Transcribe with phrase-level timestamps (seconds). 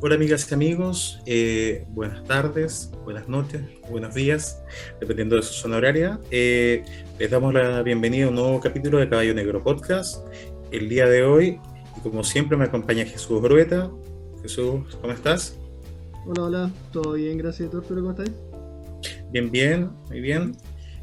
[0.00, 3.60] Hola amigas y amigos, eh, buenas tardes, buenas noches,
[3.90, 4.62] buenos días,
[4.98, 6.18] dependiendo de su zona horaria.
[6.30, 6.82] Eh,
[7.18, 10.26] les damos la bienvenida a un nuevo capítulo de Caballo Negro Podcast.
[10.70, 11.60] El día de hoy,
[11.96, 13.90] y como siempre, me acompaña Jesús Brueta.
[14.40, 15.58] Jesús, ¿cómo estás?
[16.26, 18.30] Hola, hola, todo bien, gracias, doctor, ¿cómo estás?
[19.30, 20.56] Bien, bien, muy bien.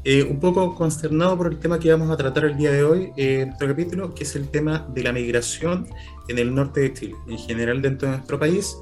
[0.04, 3.10] Eh, un poco consternado por el tema que vamos a tratar el día de hoy
[3.16, 5.88] en nuestro capítulo, que es el tema de la migración
[6.28, 8.76] en el norte de Chile, en general dentro de nuestro país,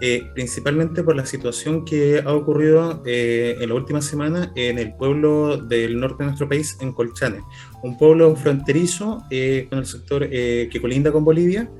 [0.00, 4.92] eh, principalmente por la situación que ha ocurrido eh, en la última semana en el
[4.96, 7.42] pueblo del norte de nuestro país, en Colchane,
[7.84, 9.22] un pueblo fronterizo
[9.70, 11.70] con el sector que colinda con Bolivia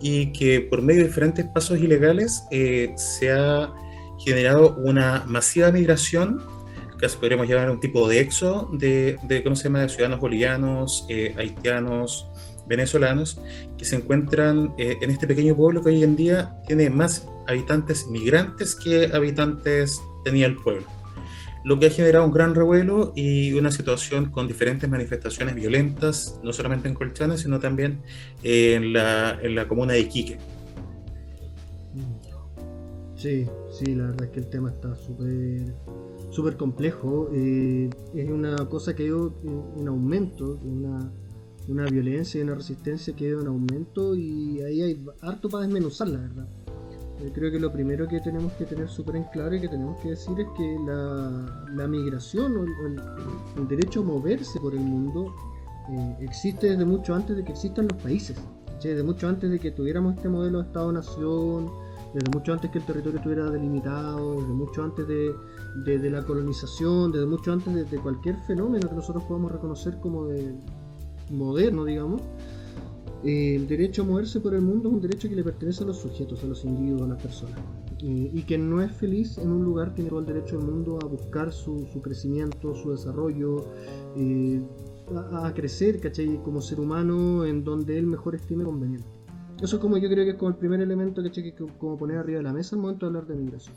[0.00, 2.42] y que por medio de diferentes pasos ilegales
[2.96, 3.72] se ha
[4.18, 6.53] generado una masiva migración
[7.04, 11.04] casi podríamos llamar un tipo de éxodo de, de ¿cómo se llama?, de ciudadanos bolivianos,
[11.10, 12.30] eh, haitianos,
[12.66, 13.38] venezolanos,
[13.76, 18.06] que se encuentran eh, en este pequeño pueblo que hoy en día tiene más habitantes
[18.06, 20.86] migrantes que habitantes tenía el pueblo.
[21.62, 26.54] Lo que ha generado un gran revuelo y una situación con diferentes manifestaciones violentas, no
[26.54, 28.00] solamente en Colchana, sino también
[28.42, 30.38] en, la, en la comuna de Iquique.
[33.14, 35.74] Sí, sí, la verdad es que el tema está súper
[36.34, 37.30] súper complejo.
[37.32, 39.34] Eh, es una cosa que ha ido
[39.78, 41.12] en aumento, una,
[41.68, 45.64] una violencia y una resistencia que ha ido en aumento y ahí hay harto para
[45.64, 46.48] desmenuzar, la verdad.
[47.20, 50.00] Eh, creo que lo primero que tenemos que tener súper en claro y que tenemos
[50.00, 55.32] que decir es que la, la migración o el, derecho a moverse por el mundo
[55.90, 58.36] eh, existe desde mucho antes de que existan los países,
[58.82, 61.70] desde mucho antes de que tuviéramos este modelo de Estado-Nación,
[62.12, 65.32] desde mucho antes que el territorio estuviera delimitado, desde mucho antes de,
[65.74, 70.54] desde la colonización, desde mucho antes de, cualquier fenómeno que nosotros podamos reconocer como de
[71.30, 72.22] moderno, digamos,
[73.24, 75.86] eh, el derecho a moverse por el mundo es un derecho que le pertenece a
[75.86, 77.58] los sujetos, a los individuos, a las personas.
[78.00, 81.06] y que no es feliz en un lugar tiene todo el derecho del mundo a
[81.06, 83.64] buscar su, crecimiento, su desarrollo,
[84.14, 84.60] eh,
[85.32, 86.38] a, crecer, ¿cachai?
[86.44, 89.08] Como ser humano en donde él mejor estime conveniente.
[89.62, 91.44] Eso es como yo creo que es como el primer elemento, ¿cachai?
[91.44, 93.74] Que como poner arriba de la mesa al momento de hablar de migración.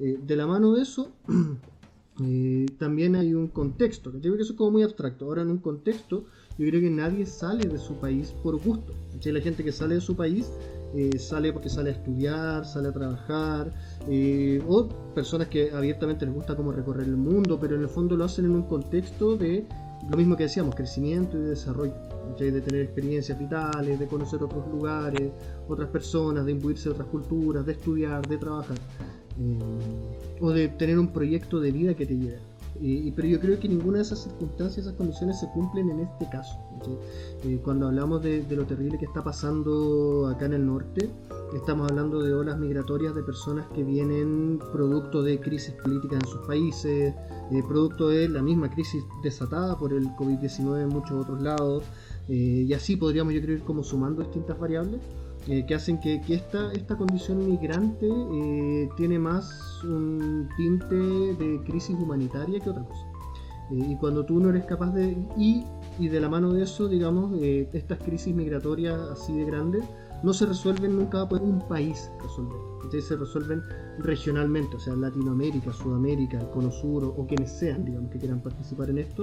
[0.00, 1.12] Eh, de la mano de eso,
[2.22, 4.10] eh, también hay un contexto.
[4.12, 5.26] Yo creo que eso es como muy abstracto.
[5.26, 6.24] Ahora, en un contexto,
[6.58, 8.94] yo creo que nadie sale de su país por gusto.
[9.22, 10.50] La gente que sale de su país
[10.94, 13.70] eh, sale porque sale a estudiar, sale a trabajar,
[14.66, 18.24] o personas que abiertamente les gusta como recorrer el mundo, pero en el fondo lo
[18.24, 19.66] hacen en un contexto de
[20.10, 21.94] lo mismo que decíamos, crecimiento y desarrollo,
[22.38, 25.30] de tener experiencias vitales, de conocer otros lugares,
[25.68, 28.78] otras personas, de imbuirse de otras culturas, de estudiar, de trabajar.
[29.40, 29.58] Eh,
[30.40, 32.38] o de tener un proyecto de vida que te lleve.
[33.14, 36.58] pero yo creo que ninguna de esas circunstancias, esas condiciones se cumplen en este caso.
[37.44, 41.10] Eh, cuando hablamos de, lo terrible que está pasando acá en el norte,
[41.54, 46.46] estamos hablando de olas migratorias de personas que vienen producto de crisis políticas en sus
[46.46, 47.14] países,
[47.50, 51.84] eh, producto de la misma crisis desatada por el COVID-19 en muchos otros lados,
[52.28, 55.00] y así podríamos yo creo ir como sumando distintas variables
[55.48, 61.96] eh, que hacen que, esta, esta condición migrante eh, tiene más un tinte de crisis
[61.98, 63.06] humanitaria que otra cosa.
[63.70, 65.16] Eh, y cuando tú no eres capaz de...
[65.36, 65.64] Y,
[65.98, 69.84] y de la mano de eso, digamos, estas crisis migratorias así de grandes
[70.22, 72.58] no se resuelven nunca por un país resolver.
[72.74, 73.62] Entonces se resuelven
[73.98, 78.90] regionalmente, o sea, Latinoamérica, Sudamérica, el Cono Sur o, quienes sean, digamos, que quieran participar
[78.90, 79.22] en esto,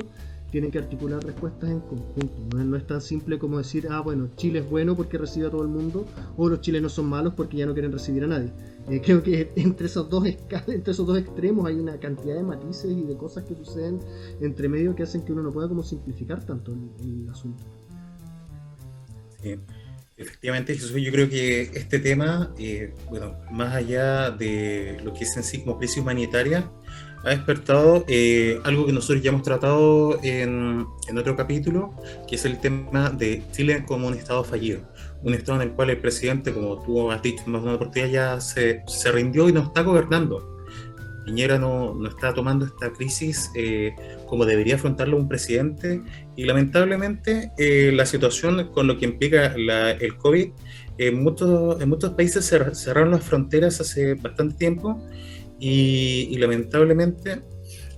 [0.52, 2.56] tienen que articular respuestas en conjunto.
[2.56, 2.78] ¿no?
[2.78, 5.68] es tan simple como decir, ah, bueno, Chile es bueno porque recibe a todo el
[5.68, 6.06] mundo,
[6.38, 8.52] o los chilenos son malos porque ya no quieren recibir a nadie.
[8.90, 12.92] Eh, creo que entre esos, dos entre esos dos extremos hay una cantidad de matices
[12.92, 14.00] y de cosas que suceden
[14.42, 17.64] entre medio que hacen que uno no pueda como simplificar tanto el, asunto.
[19.42, 19.56] Sí.
[20.20, 25.44] Efectivamente, yo creo que este tema, eh, bueno, más allá de lo que es en
[25.44, 26.72] sí como crisis humanitaria,
[27.28, 31.94] ha despertado eh, algo que nosotros ya hemos tratado en, en, otro capítulo,
[32.28, 34.82] que es el tema de Chile como un Estado fallido.
[35.24, 38.10] Un Estado en el cual el presidente, como tú has dicho más de una oportunidad,
[38.10, 40.58] ya se, se rindió y no está gobernando.
[41.26, 43.94] Piñera no, no está tomando esta crisis eh,
[44.28, 46.02] como debería afrontarlo un presidente
[46.38, 50.52] y lamentablemente eh, la situación con lo que implica la, el COVID,
[50.98, 55.02] en muchos, en muchos países cerraron las fronteras hace bastante tiempo
[55.60, 57.42] y, lamentablemente,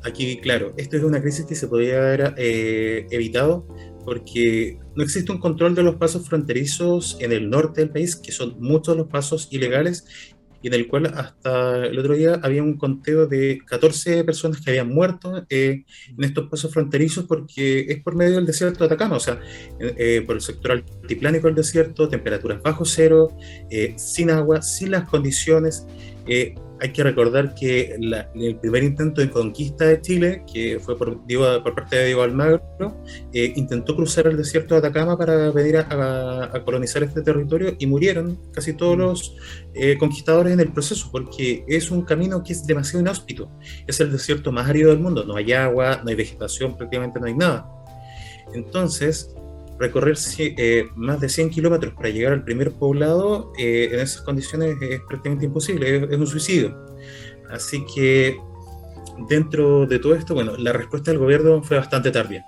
[0.03, 3.67] aquí, claro, esto es una crisis que se podría haber eh, evitado
[4.06, 8.31] porque no existe un control de los pasos fronterizos en el norte del país, que
[8.31, 10.06] son muchos los pasos ilegales,
[10.61, 14.71] y en el cual hasta el otro día había un conteo de 14 personas que
[14.71, 15.85] habían muerto eh,
[16.17, 19.39] en estos pasos fronterizos porque es por medio del desierto de Atacama, o sea,
[19.79, 23.38] eh, por el sector altiplánico del desierto, temperaturas bajo cero,
[23.95, 25.85] sin agua, sin las condiciones
[26.81, 27.96] hay que recordar que
[28.36, 31.20] el primer intento de conquista de Chile, que fue por,
[31.64, 32.62] por parte de Diego Almagro,
[33.34, 38.40] eh, intentó cruzar el desierto de Atacama para venir a, colonizar este territorio y murieron
[38.54, 39.00] casi todos mm.
[39.02, 39.36] los
[39.74, 43.52] eh, conquistadores en el proceso, porque es un camino que es demasiado inhóspito.
[43.86, 47.26] Es el desierto más árido del mundo, no hay agua, no hay vegetación, prácticamente no
[47.26, 47.70] hay nada.
[48.54, 49.36] Entonces,
[49.80, 54.78] recorrer eh, más de 100 kilómetros para llegar al primer poblado eh, en esas condiciones
[54.81, 56.78] es prácticamente imposible, es, un suicidio.
[57.50, 58.38] Así que
[59.30, 62.44] dentro de todo esto, bueno, la respuesta del gobierno fue bastante tardía.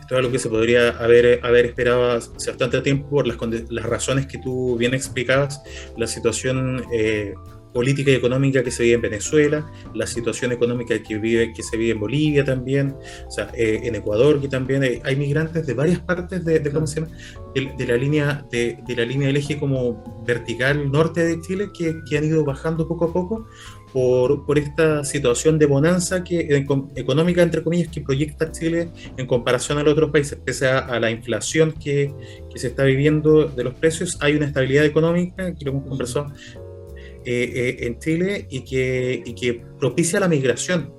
[0.00, 3.36] Esto es algo que se podría haber, haber esperado hace bastante tiempo por las,
[3.70, 5.62] las razones que tú bien explicabas,
[5.96, 7.34] la situación eh,
[7.72, 11.76] política y económica que se vive en Venezuela, la situación económica que, vive, que se
[11.76, 15.98] vive en Bolivia también, o sea, eh, en Ecuador, que también hay, migrantes de varias
[16.00, 17.12] partes de, ¿cómo se llama?
[17.54, 22.18] De, la línea, de, la línea del eje como vertical norte de Chile que, que
[22.18, 23.46] han ido bajando poco a poco
[23.92, 26.64] por, por, esta situación de bonanza que,
[26.94, 30.38] económica, entre comillas, que proyecta Chile en comparación a los otros países.
[30.44, 32.12] Pese a, la inflación que,
[32.52, 36.32] que, se está viviendo de los precios, hay una estabilidad económica, que lo hemos conversado
[37.24, 40.92] eh, eh, en Chile y que, y que, propicia la migración.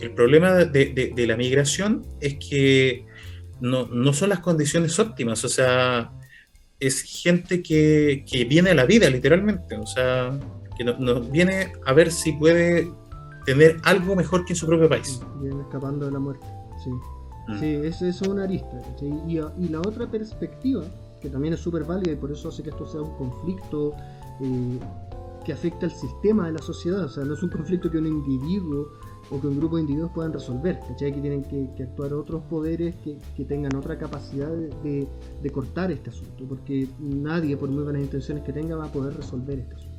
[0.00, 3.06] El problema de, de, la migración es que
[3.60, 6.12] no, no, son las condiciones óptimas, o sea,
[6.78, 10.38] es gente que, que viene a la vida literalmente, o sea,
[10.76, 12.90] que no, viene a ver si puede
[13.46, 15.20] tener algo mejor que en su propio país.
[15.40, 16.46] Viene escapando de la muerte,
[16.82, 16.90] sí.
[17.46, 17.60] Mm.
[17.60, 18.80] Sí, eso, es una arista.
[19.00, 20.84] Y, y, la otra perspectiva,
[21.20, 23.94] que también es súper válida y por eso hace que esto sea un conflicto
[24.40, 24.78] eh,
[25.44, 27.04] que afecta al sistema de la sociedad.
[27.04, 28.88] O sea, no es un conflicto que un individuo
[29.30, 30.80] o que un grupo de individuos puedan resolver.
[30.88, 31.12] ¿cachai?
[31.12, 35.06] Que tienen que, actuar otros poderes que, que, tengan otra capacidad de,
[35.42, 36.44] de, cortar este asunto.
[36.48, 39.94] Porque nadie, por muy buenas intenciones que tenga, va a poder resolver este asunto.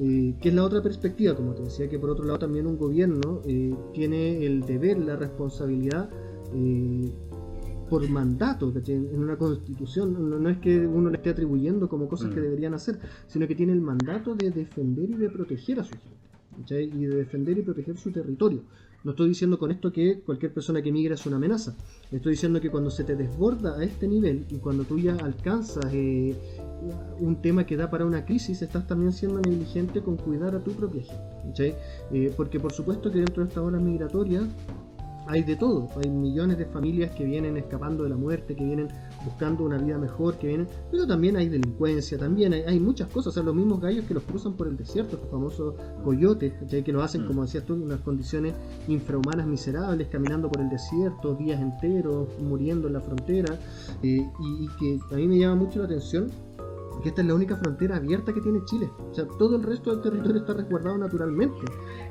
[0.00, 3.40] Eh, es la otra perspectiva, como te decía, que por otro lado también un gobierno
[3.46, 6.10] eh, tiene el deber, la responsabilidad
[6.52, 7.12] eh,
[7.94, 10.42] por mandato, en una constitución.
[10.42, 12.42] No, es que uno le esté atribuyendo como cosas que mm.
[12.42, 12.98] deberían hacer,
[13.28, 17.14] sino que tiene el mandato de defender y de proteger a su gente, y de
[17.14, 18.62] defender y proteger su territorio.
[19.04, 21.76] No estoy diciendo con esto que cualquier persona que migra es una amenaza.
[22.10, 25.84] Estoy diciendo que cuando se te desborda a este nivel y cuando tú ya alcanzas
[25.92, 26.34] eh,
[27.20, 30.72] un tema que da para una crisis, estás también siendo negligente con cuidar a tu
[30.72, 31.76] propia gente.
[32.12, 34.40] Eh, porque por supuesto que dentro de esta ola migratoria
[35.26, 35.88] hay de todo.
[35.96, 38.88] Hay millones de familias que vienen escapando de la muerte, que vienen
[39.24, 40.68] buscando una vida mejor, que vienen.
[40.90, 43.28] Pero también hay delincuencia, también hay, muchas cosas.
[43.28, 45.74] O sea, los mismos gallos que los cruzan por el desierto, los famosos
[46.04, 47.26] coyotes, que lo hacen, mm.
[47.26, 48.54] como decías tú, en unas condiciones
[48.88, 53.58] infrahumanas miserables, caminando por el desierto días enteros, muriendo en la frontera.
[54.02, 56.30] Eh, y, que a mí me llama mucho la atención
[57.02, 58.90] que esta es la única frontera abierta que tiene Chile.
[59.10, 61.58] O sea, todo el resto del territorio está resguardado naturalmente.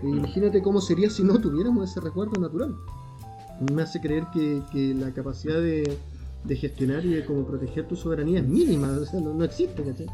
[0.03, 2.75] E imagínate cómo sería si no tuviéramos ese resguardo natural
[3.59, 5.97] me hace creer que, la capacidad de,
[6.55, 10.07] gestionar y de como proteger tu soberanía es mínima, o sea, no, existe, ¿cachai?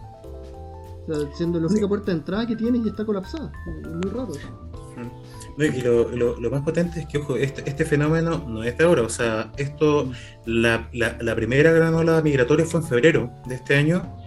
[1.08, 3.52] O sea, siendo la única puerta de entrada que tienes y está colapsada.
[3.68, 4.34] Es muy raro.
[5.58, 9.02] y lo, más potente es que, ojo, este, este, fenómeno no es de ahora.
[9.02, 10.12] O sea, esto,
[10.46, 14.19] la, la, primera gran ola migratoria fue en febrero de este año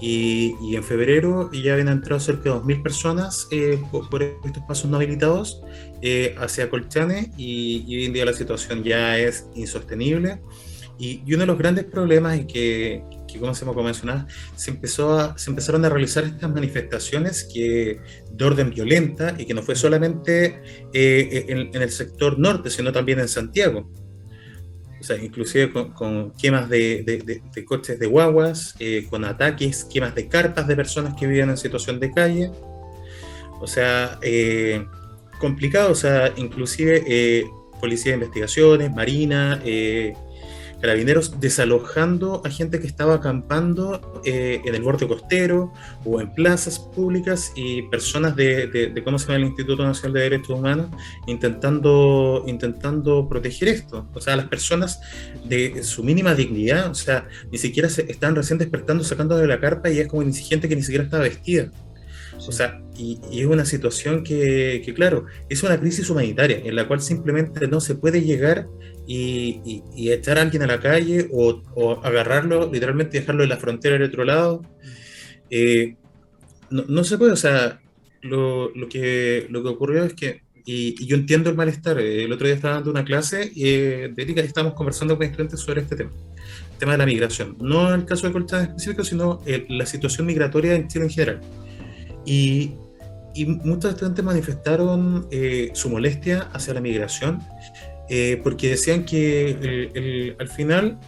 [0.00, 4.96] y, en febrero ya habían entrado cerca de 2.000 personas eh, por, estos pasos no
[4.96, 5.60] habilitados
[6.02, 10.40] eh, hacia Colchane y, hoy en día la situación ya es insostenible.
[10.98, 14.26] Y, uno de los grandes problemas es que, que como se mencionaba,
[14.56, 18.00] se, empezó se empezaron a realizar estas manifestaciones que,
[18.30, 20.60] de orden violenta y que no fue solamente
[20.92, 23.90] eh, en, en el sector norte, sino también en Santiago
[25.00, 30.66] o sea, inclusive con, quemas de, coches de guaguas, eh, con ataques, quemas de carpas
[30.66, 32.50] de personas que vivían en situación de calle.
[33.60, 34.84] O sea, eh,
[35.38, 37.44] complicado, o sea, inclusive eh,
[37.80, 39.60] policía de investigaciones, marina,
[40.80, 45.72] carabineros desalojando a gente que estaba acampando eh, en el borde costero
[46.04, 50.50] o en plazas públicas y personas de, cómo se llama el Instituto Nacional de Derechos
[50.50, 50.86] Humanos
[51.26, 54.08] intentando, intentando proteger esto.
[54.14, 55.00] O sea, las personas
[55.44, 59.60] de su mínima dignidad, o sea, ni siquiera se están recién despertando, sacando de la
[59.60, 61.70] carpa y es como gente que ni siquiera está vestida.
[62.46, 66.86] O sea, y, es una situación que, que, claro, es una crisis humanitaria en la
[66.86, 68.66] cual simplemente no se puede llegar
[69.08, 74.08] y, echar a alguien a la calle o, agarrarlo, literalmente dejarlo en la frontera del
[74.08, 74.62] otro lado.
[75.50, 75.96] Eh,
[76.70, 77.80] no, se puede, o sea,
[78.20, 82.32] lo, lo, que, lo que ocurrió es que, y, yo entiendo el malestar, eh, el
[82.32, 85.80] otro día estaba dando una clase eh, de ética y estábamos conversando con estudiantes sobre
[85.80, 86.10] este tema,
[86.72, 87.56] el tema de la migración.
[87.60, 89.40] No el caso de Colchán específico, sino
[89.70, 91.40] la situación migratoria en Chile en general.
[92.24, 92.74] Y,
[93.34, 97.42] y muchos estudiantes manifestaron eh, su molestia hacia la migración
[98.42, 100.98] porque decían que al final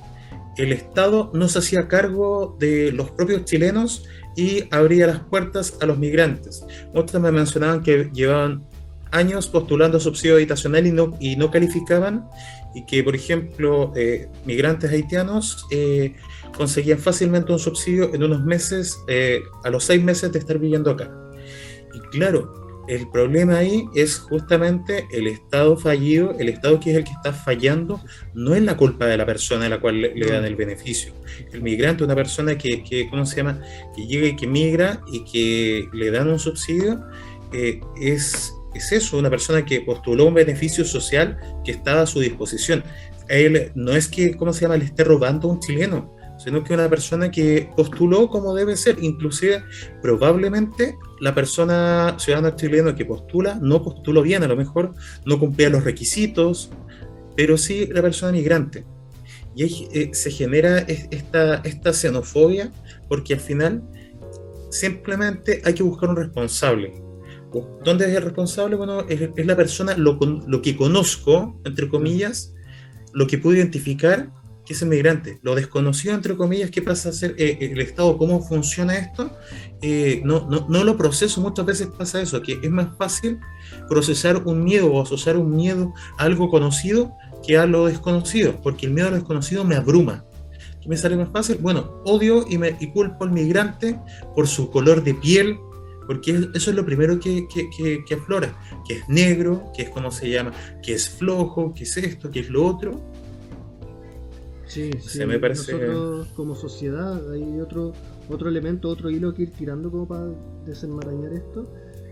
[0.59, 4.05] el Estado no se hacía cargo de los propios chilenos
[4.37, 6.65] y abría las puertas a los migrantes.
[6.95, 8.67] Otros me mencionaban que llevaban
[9.13, 12.29] años postulando subsidio habitacional y no, y no calificaban
[12.75, 16.15] y que, por ejemplo, eh, migrantes haitianos eh,
[16.57, 20.91] conseguían fácilmente un subsidio en unos meses, eh, a los seis meses de estar viviendo
[20.91, 21.11] acá.
[21.93, 27.05] Y claro, el problema ahí es justamente el Estado fallido, el Estado que es el
[27.05, 28.01] que está fallando,
[28.35, 31.13] no es la culpa de la persona a la cual le, dan el beneficio.
[31.53, 33.61] El migrante, una persona que, que, ¿cómo se llama?,
[33.95, 37.05] que llega y que migra y que le dan un subsidio,
[37.53, 42.21] eh, es, es eso, una persona que postuló un beneficio social que está a su
[42.21, 42.85] disposición.
[43.29, 46.73] Él no es que, ¿cómo se llama?, le esté robando a un chileno, sino que
[46.73, 49.63] una persona que postuló como debe ser, inclusive
[50.01, 54.95] probablemente la persona ciudadana chileno que postula no postuló bien, a lo mejor
[55.27, 56.71] no cumplía los requisitos,
[57.37, 58.85] pero sí la persona migrante.
[59.55, 62.71] Y eh, se genera esta xenofobia
[63.09, 63.83] porque al final
[64.71, 67.10] simplemente hay que buscar un responsable.
[67.85, 68.77] ¿Dónde es el responsable?
[68.77, 72.55] Bueno, es, la persona, lo, lo que conozco, entre comillas,
[73.13, 74.31] lo que puedo identificar
[74.65, 75.41] que es migrante.
[75.43, 79.37] Lo desconocido, entre comillas, qué pasa a ser eh, el Estado, cómo funciona esto,
[79.83, 81.41] eh, no, no, no, lo proceso.
[81.41, 83.41] Muchas veces pasa eso, que es más fácil
[83.89, 87.13] procesar un miedo o asociar un miedo a algo conocido
[87.45, 90.25] que a lo desconocido, porque el miedo a lo desconocido me abruma.
[90.81, 91.59] ¿Qué me sale más fácil?
[91.61, 93.99] Bueno, odio y, me, y culpo al migrante
[94.35, 95.59] por su color de piel,
[96.07, 100.11] porque eso es lo primero que, que, que, aflora, que es negro, que es como
[100.11, 100.53] se llama,
[100.83, 103.01] que es flojo, que es esto, que es lo otro,
[104.71, 105.27] Sí, sí.
[105.27, 105.73] me parece...
[105.73, 107.93] Nosotros como sociedad hay otro,
[108.29, 110.29] otro elemento, otro hilo que ir tirando como para
[110.65, 111.67] desenmarañar esto,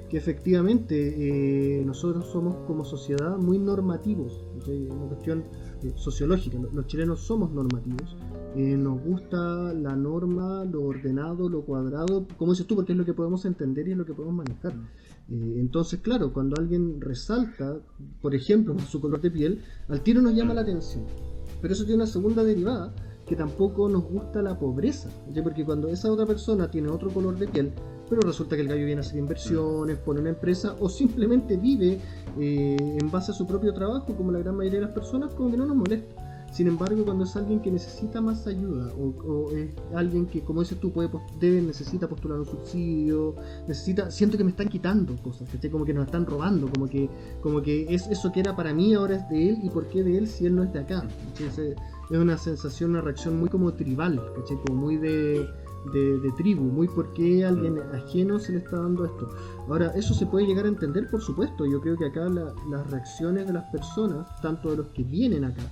[0.09, 5.45] que efectivamente eh, nosotros somos como sociedad muy normativos, una cuestión
[5.85, 8.16] eh, sociológica, los chilenos somos normativos,
[8.58, 13.04] eh, nos gusta la norma, lo ordenado, lo cuadrado, como dices tú, porque es lo
[13.04, 14.72] que podemos entender y es lo que podemos manejar.
[15.28, 17.76] entonces, claro, cuando alguien resalta,
[18.20, 21.04] por ejemplo, su color de piel, al tiro nos llama la atención.
[21.62, 22.92] Pero eso tiene una segunda derivada,
[23.28, 25.08] que tampoco nos gusta la pobreza.
[25.40, 27.72] Porque cuando esa otra persona tiene otro color de piel,
[28.10, 32.00] pero resulta que el gallo viene a hacer inversiones, pone una empresa o simplemente vive
[32.40, 35.48] eh, en base a su propio trabajo, como la gran mayoría de las personas, como
[35.52, 36.27] que no nos molesta.
[36.52, 40.81] Sin embargo, cuando es alguien que necesita más ayuda o, es alguien que, como dices
[40.81, 43.35] tú, puede, debe, necesita postular un subsidio,
[43.67, 47.09] necesita, siento que me están quitando cosas, que como que nos están robando, como que,
[47.43, 50.02] como que es eso que era para mí ahora es de él y por qué
[50.02, 51.07] de él si él no es de acá.
[51.28, 51.76] Entonces,
[52.11, 54.21] es una sensación, una reacción muy como tribal,
[54.67, 55.47] como muy de,
[55.93, 59.28] de, tribu, muy por qué a alguien ajeno se le está dando esto.
[59.69, 61.67] Ahora, eso se puede llegar a entender, por supuesto.
[61.67, 65.62] Yo creo que acá las reacciones de las personas, tanto de los que vienen acá,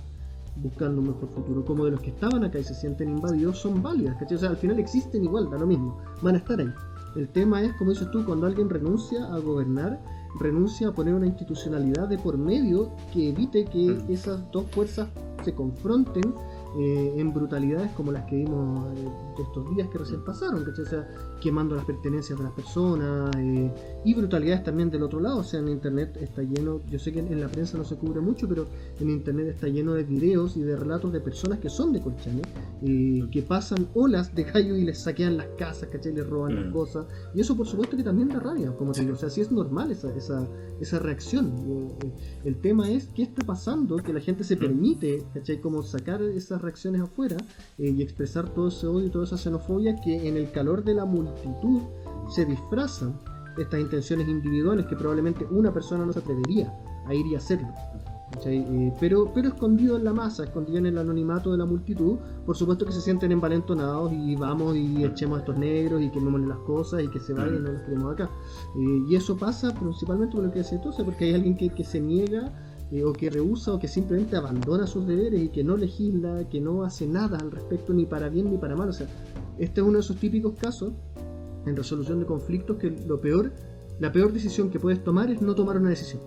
[0.61, 3.81] buscando un mejor futuro, como de los que estaban acá y se sienten invadidos, son
[3.81, 4.37] válidas, ¿cachai?
[4.37, 6.73] O sea, al final existen igual, da lo mismo, van a estar ahí.
[7.15, 9.99] El tema es, como dices tú, cuando alguien renuncia a gobernar,
[10.39, 14.11] renuncia a poner una institucionalidad de por medio que evite que mm.
[14.11, 15.07] esas dos fuerzas
[15.43, 16.33] se confronten
[16.75, 20.85] eh, en brutalidades como las que vimos eh, de estos días que recién pasaron, O
[20.85, 21.07] sea,
[21.41, 23.71] quemando las pertenencias de las personas eh,
[24.03, 25.37] y brutalidades también del otro lado.
[25.37, 28.21] O sea, en internet está lleno, yo sé que en la prensa no se cubre
[28.21, 28.67] mucho, pero
[28.99, 32.41] en internet está lleno de videos y de relatos de personas que son de Colchane,
[33.31, 36.13] que pasan olas de gallo y les saquean las casas, ¿cachai?
[36.13, 36.71] Les roban las mm.
[36.71, 37.05] cosas.
[37.33, 39.13] Y eso por supuesto que también da rabia, como te digo.
[39.13, 40.47] O sea, sí es normal esa, esa,
[40.79, 41.53] esa reacción.
[42.43, 44.59] El tema es qué está pasando, que la gente se mm.
[44.59, 45.59] permite, ¿cachai?
[45.59, 46.21] Como sacar
[46.57, 47.37] esas reacciones afuera
[47.77, 50.95] eh, y expresar todo ese odio y toda esa xenofobia que en el calor de
[50.95, 51.81] la multitud
[52.29, 53.19] se disfrazan
[53.57, 56.73] estas intenciones individuales que probablemente una persona no se atrevería
[57.05, 57.69] a ir y hacerlo.
[58.45, 62.55] Eh, pero, pero escondido en la masa, escondido en el anonimato de la multitud, por
[62.55, 66.59] supuesto que se sienten envalentonados y vamos y echemos a estos negros y quemémosle las
[66.59, 68.29] cosas y que se vayan no los queremos acá.
[68.75, 71.83] Eh, y eso pasa principalmente por lo que decía entonces, porque hay alguien que, que
[71.83, 72.51] se niega
[72.91, 76.61] eh, o que rehúsa o que simplemente abandona sus deberes y que no legisla, que
[76.61, 78.89] no hace nada al respecto ni para bien ni para mal.
[78.89, 79.07] O sea,
[79.57, 80.93] este es uno de esos típicos casos
[81.65, 83.51] en resolución de conflictos que lo peor,
[83.99, 86.21] la peor decisión que puedes tomar es no tomar una decisión.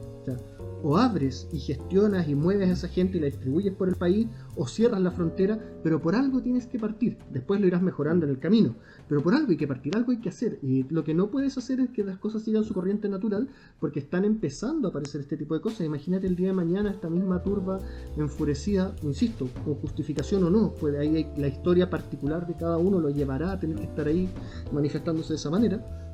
[0.82, 4.26] O abres y gestionas y mueves a esa gente y la distribuyes por el país,
[4.56, 7.18] o cierras la frontera, pero por algo tienes que partir.
[7.30, 8.74] Después lo irás mejorando en el camino,
[9.08, 10.58] pero por algo hay que partir, algo hay que hacer.
[10.62, 14.00] Y lo que no puedes hacer es que las cosas sigan su corriente natural, porque
[14.00, 15.82] están empezando a aparecer este tipo de cosas.
[15.82, 17.78] Imagínate el día de mañana esta misma turba
[18.16, 23.10] enfurecida, insisto, con justificación o no, pues ahí la historia particular de cada uno lo
[23.10, 24.28] llevará a tener que estar ahí
[24.72, 26.09] manifestándose de esa manera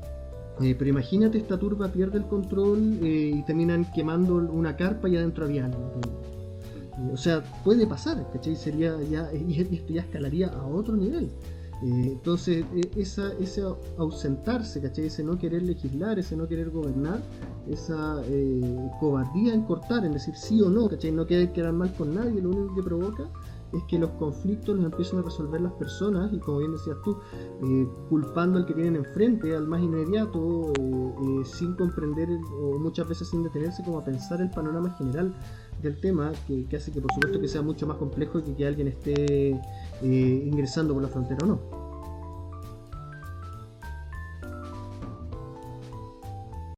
[0.60, 5.16] eh, pero imagínate, esta turba pierde el control eh, y terminan quemando una carpa y
[5.16, 5.82] adentro había alguien.
[5.84, 8.56] Eh, o sea, puede pasar, ¿cachai?
[8.56, 11.30] Sería ya, y esto ya escalaría a otro nivel.
[11.82, 12.64] entonces,
[12.96, 13.62] esa, ese
[13.98, 15.06] ausentarse, ¿cachai?
[15.06, 17.20] Ese no querer legislar, ese no querer gobernar,
[17.68, 18.22] esa
[18.98, 21.12] cobardía en cortar, en decir sí o no, ¿cachai?
[21.12, 23.24] No querer quedar mal con nadie, lo único que provoca
[23.72, 27.18] es que los conflictos los empiezan a resolver las personas y como bien decías tú,
[27.62, 32.28] eh, culpando al que tienen enfrente, al más inmediato, eh, sin comprender
[32.60, 35.34] o muchas veces sin detenerse como a pensar el panorama general
[35.82, 38.88] del tema, que, hace que por supuesto que sea mucho más complejo que que alguien
[38.88, 39.50] esté
[40.02, 41.85] eh, ingresando por la frontera o no.